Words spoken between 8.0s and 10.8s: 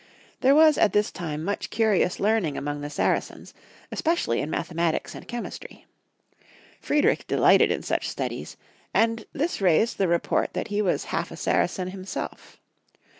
studies, and this raised the report that